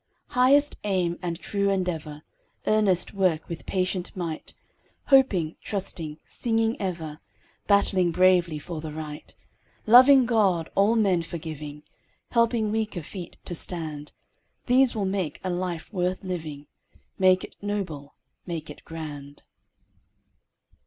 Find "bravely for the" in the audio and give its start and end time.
8.11-8.91